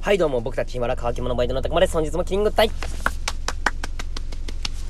[0.00, 1.92] はいどうも僕たちヒマラ乾き物バイトのたくまです。
[1.92, 2.70] 本日もキングタイ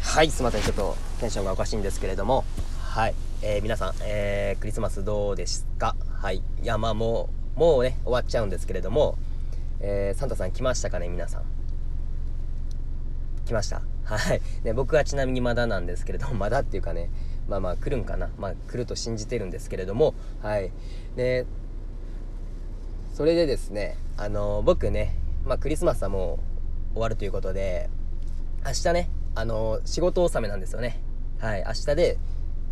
[0.03, 2.45] はいすいませんちょっとテンションがおかしいんですけれども。
[2.83, 5.97] はい、えー、皆さん、えー、クリスマスどうですか？
[6.21, 9.17] はいいやまあもうもうね終わっちゃうんですけれども、
[9.81, 11.43] えー、サンタさん来ましたかね皆さん？
[13.47, 13.81] 来ました？
[14.05, 14.41] はい。
[14.63, 17.11] で僕はちなみにまだなんですけれども まだっていうかね
[17.49, 18.29] まあまあ来るんかな？
[18.39, 20.15] まあ来ると信じてるんですけれども。
[20.43, 20.71] はい。
[21.17, 21.47] で
[23.19, 25.13] それでですねあの僕ね、
[25.45, 26.39] まあ、クリスマスはも
[26.93, 27.91] う終わるということで
[28.65, 31.01] 明日ねあの仕事納めなんですよね。
[31.41, 32.17] はい明日で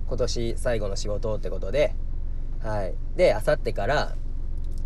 [0.07, 1.97] 今年最後の仕事ってことで
[2.63, 4.15] はいで明後日から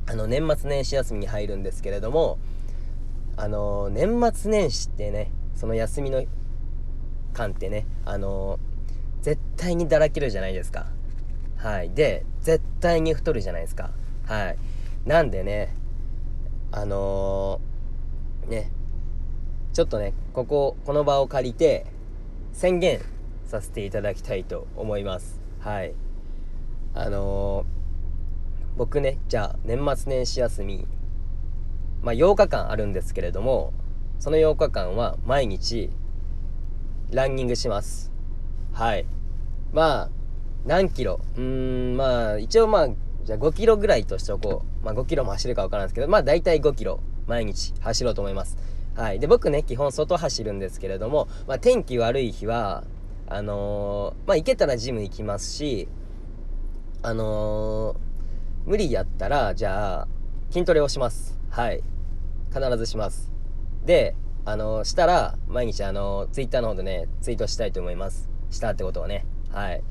[0.07, 2.39] あの年末年始休みに入るんですけれども
[3.37, 6.25] あの年末年始ってねその休みの
[7.35, 8.59] 間ってねあの
[9.21, 10.87] 絶対にだらけるじゃないですか。
[11.59, 13.91] はいで絶対に太るじゃないですか。
[14.25, 14.59] はい。
[15.11, 15.75] なんでね
[16.71, 18.71] あのー、ね
[19.73, 21.85] ちょっとねこここの場を借りて
[22.53, 23.01] 宣言
[23.45, 25.41] させていただきたいと思います。
[25.59, 25.95] はい。
[26.95, 30.87] あのー、僕ねじゃあ年末年始休み
[32.03, 33.73] まあ8日間あるんですけれども
[34.21, 35.91] その8日間は毎日
[37.11, 38.13] ランニングします。
[38.73, 39.07] はい。
[39.73, 40.11] まあ
[40.65, 41.19] 何キロ？
[41.35, 42.89] うーんまあ一応まあ
[43.25, 44.85] じゃあ5キロぐらいとしておこう。
[44.85, 48.57] まあ5キロも走るか分からんですけど、まあ大体5キロ毎日走ろうと思います。
[48.95, 49.21] はい。
[49.21, 52.85] で、僕ね、基本外走るんですけれども、まあ天気悪い日は、
[53.29, 55.89] あのー、まあ行けたらジム行きますし、
[57.03, 60.09] あのー、無理やったら、じゃあ、
[60.51, 61.39] 筋トレをします。
[61.51, 61.83] はい。
[62.53, 63.31] 必ずします。
[63.87, 68.29] で、あのー、したら、毎日あのー、ツイッターの方でね、ツイートしたいと思います。
[68.51, 69.25] したってことはね。
[69.51, 69.83] はい。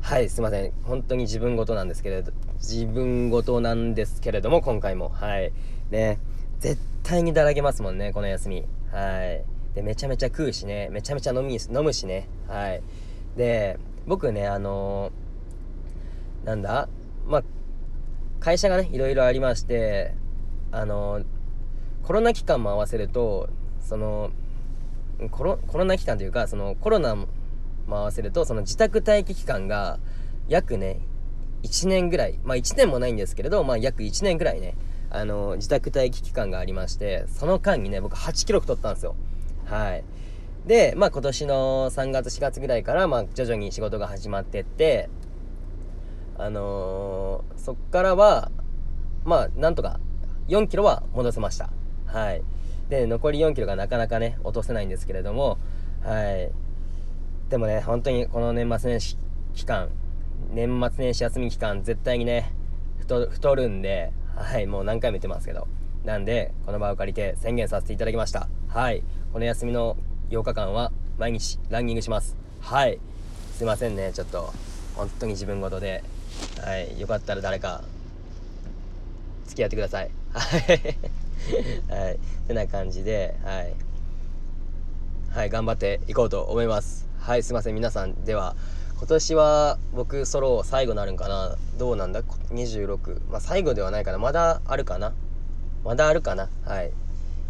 [0.00, 0.72] はい、すいません。
[0.84, 5.10] 本当に自分事なんですけれど、自分事なんですけれども、今回も。
[5.10, 5.52] はい。
[5.90, 6.18] ね、
[6.60, 8.64] 絶対にだらけますもんね、この休み。
[8.90, 9.44] はい。
[9.74, 12.26] で、めちゃめちゃ食うしね、めちゃめちゃ飲み、飲むしね。
[12.46, 12.82] はい。
[13.36, 16.88] で、僕ね、あのー、なんだ？
[17.26, 17.44] まあ、
[18.40, 20.14] 会社がね、いろいろありまして、
[20.72, 21.24] あのー、
[22.04, 23.50] コロナ期間も合わせると、
[23.82, 24.30] その、
[25.30, 27.14] コロコロナ期間というか、そのコロナ
[27.88, 29.98] 回せるとその自宅待機期間が
[30.48, 31.00] 約ね
[31.62, 34.76] 1年ぐらいまあ1年もないんですけれどまあ約1年ぐらいね
[35.10, 39.16] あの自宅待機期間がありましてその間にね僕8キロ太ったんですよ。
[39.64, 40.04] はい。
[40.66, 45.08] でまあ今年の3月4月ぐらいからまあ徐々に仕事が始まってって
[46.36, 48.50] あのー、そっからは
[49.24, 49.98] まあなんとか
[50.48, 51.70] 4キロは戻せました。
[52.06, 52.42] はい。
[52.90, 55.58] で残り4キロがなかなかね落とせないんですけれども
[56.02, 56.67] はい。
[57.48, 59.16] でもね、本当にこの年末年始
[59.54, 59.88] 期間、
[60.50, 62.52] 年末年始休み期間、絶対にね、
[62.98, 65.66] 太るんで、はい、もう何回も言ってますけど。
[66.04, 68.48] なんで、この場を借りて宣言させていただきました。
[68.68, 69.02] はい。
[69.32, 69.96] この休みの
[70.30, 72.36] 8日間は毎日ランニングします。
[72.60, 73.00] はい。
[73.56, 74.52] すいませんね、ちょっと。
[74.94, 76.04] 本当に自分事で。
[76.60, 77.00] はい。
[77.00, 77.82] よかったら誰か、
[79.46, 80.10] 付き合ってください。
[80.32, 80.60] はい。
[81.90, 82.18] はい。
[82.46, 83.74] てな感じで、はい。
[85.30, 87.07] はい、頑張っていこうと思います。
[87.20, 88.24] はい、すいません、皆さん。
[88.24, 88.56] では、
[88.96, 93.20] 今年は僕ソロ最後になるんかなどうなんだ ?26。
[93.30, 95.12] まあ最後ではないかなまだあるかな？
[95.84, 96.48] まだあるかな？
[96.64, 96.90] はい。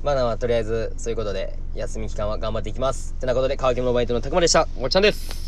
[0.02, 3.14] まだはとりあえずそういうことで休み期間は頑張っていきます。
[3.14, 4.66] てなことで、乾き物バイトのたくまでした。
[4.78, 5.47] もっちゃんです。